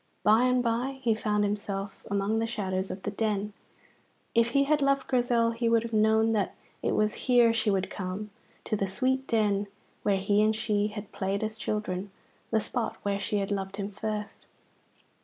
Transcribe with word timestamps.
By 0.23 0.45
and 0.45 0.63
by 0.63 0.97
he 1.03 1.13
found 1.13 1.43
himself 1.43 2.03
among 2.09 2.39
the 2.39 2.47
shadows 2.47 2.89
of 2.89 3.03
the 3.03 3.11
Den. 3.11 3.53
If 4.33 4.49
he 4.49 4.63
had 4.63 4.81
loved 4.81 5.05
Grizel 5.05 5.51
he 5.51 5.69
would 5.69 5.83
have 5.83 5.93
known 5.93 6.31
that 6.31 6.55
it 6.81 6.93
was 6.95 7.13
here 7.29 7.53
she 7.53 7.69
would 7.69 7.91
come, 7.91 8.31
to 8.63 8.75
the 8.75 8.87
sweet 8.87 9.27
Den 9.27 9.67
where 10.01 10.17
he 10.17 10.41
and 10.41 10.55
she 10.55 10.87
had 10.87 11.11
played 11.11 11.43
as 11.43 11.55
children, 11.55 12.09
the 12.49 12.59
spot 12.59 12.95
where 13.03 13.19
she 13.19 13.37
had 13.37 13.51
loved 13.51 13.75
him 13.75 13.91
first. 13.91 14.47